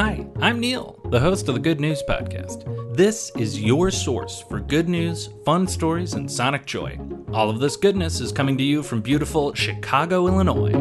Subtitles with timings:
[0.00, 2.96] Hi, I'm Neil, the host of the Good News Podcast.
[2.96, 6.98] This is your source for good news, fun stories, and sonic joy.
[7.34, 10.72] All of this goodness is coming to you from beautiful Chicago, Illinois.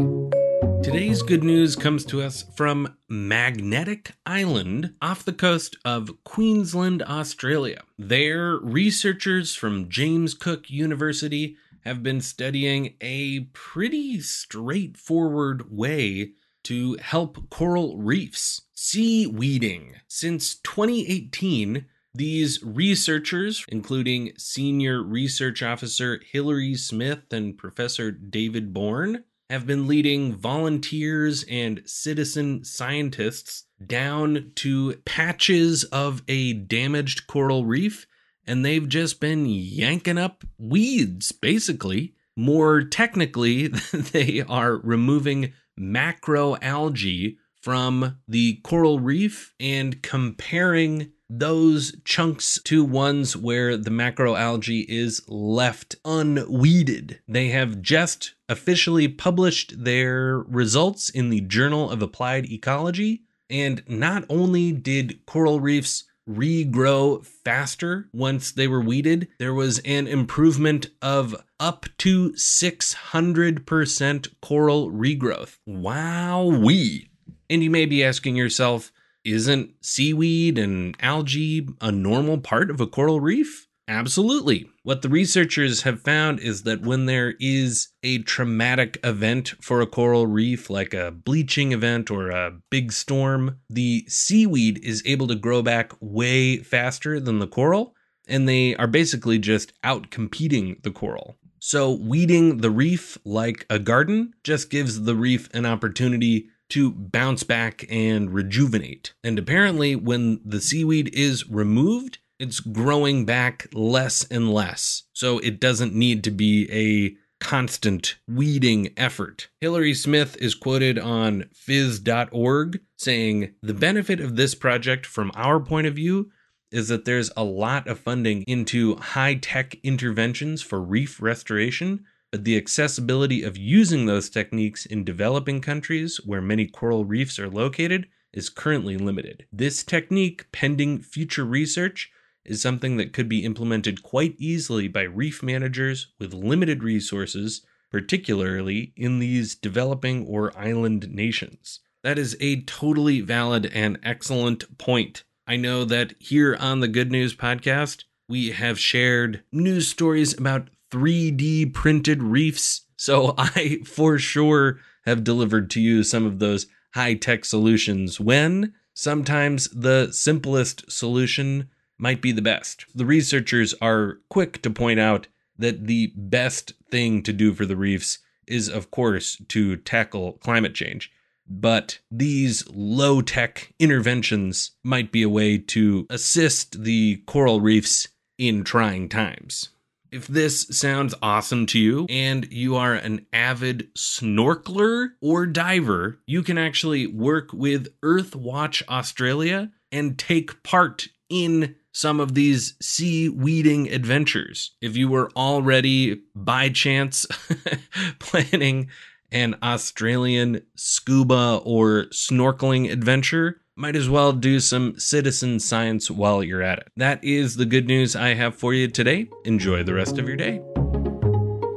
[0.81, 7.81] Today's good news comes to us from Magnetic Island off the coast of Queensland, Australia.
[7.97, 16.35] There, researchers from James Cook University have been studying a pretty straightforward way
[16.69, 19.95] to help coral reefs seaweeding.
[20.07, 29.65] Since 2018, these researchers, including Senior Research Officer Hilary Smith and Professor David Bourne, have
[29.65, 38.05] been leading volunteers and citizen scientists down to patches of a damaged coral reef,
[38.45, 42.13] and they've just been yanking up weeds, basically.
[42.35, 52.83] More technically, they are removing macroalgae from the coral reef and comparing those chunks to
[52.83, 57.19] ones where the macroalgae is left unweeded.
[57.27, 63.23] They have just officially published their results in the Journal of Applied Ecology.
[63.49, 70.07] And not only did coral reefs regrow faster once they were weeded, there was an
[70.07, 75.57] improvement of up to 600% coral regrowth.
[75.65, 77.09] Wow, we.
[77.49, 78.91] And you may be asking yourself,
[79.25, 83.68] isn't seaweed and algae a normal part of a coral reef?
[83.89, 84.69] Absolutely.
[84.83, 89.87] What the researchers have found is that when there is a traumatic event for a
[89.87, 95.35] coral reef, like a bleaching event or a big storm, the seaweed is able to
[95.35, 97.95] grow back way faster than the coral,
[98.27, 101.37] and they are basically just out competing the coral.
[101.57, 107.41] So, weeding the reef like a garden just gives the reef an opportunity to bounce
[107.41, 109.13] back and rejuvenate.
[109.23, 115.03] And apparently, when the seaweed is removed, it's growing back less and less.
[115.13, 119.49] So it doesn't need to be a constant weeding effort.
[119.61, 125.87] Hillary Smith is quoted on phys.org saying, The benefit of this project from our point
[125.87, 126.31] of view
[126.71, 132.43] is that there's a lot of funding into high tech interventions for reef restoration, but
[132.43, 138.07] the accessibility of using those techniques in developing countries where many coral reefs are located
[138.31, 139.45] is currently limited.
[139.51, 142.11] This technique, pending future research,
[142.45, 147.61] is something that could be implemented quite easily by reef managers with limited resources,
[147.91, 151.79] particularly in these developing or island nations.
[152.03, 155.23] That is a totally valid and excellent point.
[155.45, 160.69] I know that here on the Good News Podcast, we have shared news stories about
[160.91, 162.83] 3D printed reefs.
[162.95, 168.73] So I for sure have delivered to you some of those high tech solutions when
[168.93, 172.85] sometimes the simplest solution might be the best.
[172.95, 175.27] The researchers are quick to point out
[175.57, 180.73] that the best thing to do for the reefs is, of course, to tackle climate
[180.73, 181.11] change.
[181.47, 188.07] But these low tech interventions might be a way to assist the coral reefs
[188.37, 189.69] in trying times.
[190.11, 196.41] If this sounds awesome to you and you are an avid snorkeler or diver, you
[196.41, 203.89] can actually work with Earthwatch Australia and take part in some of these sea weeding
[203.89, 204.75] adventures.
[204.81, 207.25] If you were already by chance
[208.19, 208.89] planning
[209.31, 216.61] an Australian scuba or snorkeling adventure, might as well do some citizen science while you're
[216.61, 216.91] at it.
[216.97, 219.29] That is the good news I have for you today.
[219.45, 220.61] Enjoy the rest of your day.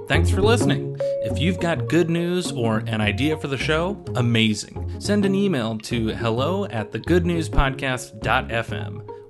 [0.08, 0.96] Thanks for listening.
[1.22, 5.00] If you've got good news or an idea for the show, amazing.
[5.00, 9.11] Send an email to hello at thegoodnewspodcast.fm.